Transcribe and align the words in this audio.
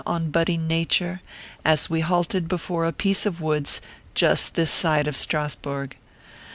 on 0.03 0.31
budding 0.31 0.65
Nature, 0.65 1.21
as 1.63 1.87
we 1.87 1.99
halted 1.99 2.47
before 2.47 2.85
a 2.85 2.91
piece 2.91 3.27
of 3.27 3.39
woods 3.39 3.79
just 4.15 4.55
this 4.55 4.71
side 4.71 5.07
of 5.07 5.15
Strasburg. 5.15 5.95